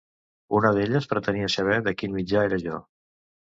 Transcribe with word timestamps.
Una 0.59 0.71
d’elles 0.77 1.09
pretenia 1.11 1.51
saber 1.57 1.79
de 1.91 1.95
quin 2.03 2.19
mitja 2.19 2.43
era 2.51 2.61
jo. 2.69 2.85